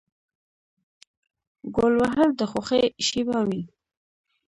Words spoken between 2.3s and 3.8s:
د خوښۍ شیبه وي.